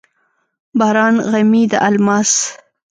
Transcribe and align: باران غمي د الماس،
باران 0.79 1.15
غمي 1.31 1.63
د 1.71 1.73
الماس، 1.87 2.31